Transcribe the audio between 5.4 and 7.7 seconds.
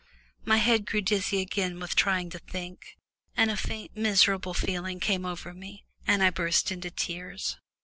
me and I burst into tears.